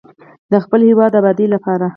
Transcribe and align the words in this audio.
د 0.51 0.53
خپل 0.63 0.79
هیواد 0.89 1.09
د 1.13 1.17
ابادۍ 1.21 1.47
لپاره. 1.55 1.85